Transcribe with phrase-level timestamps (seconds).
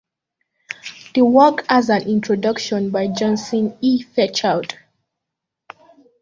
[1.13, 4.01] The work has an introduction by Johnson E.
[4.01, 4.73] Fairchild.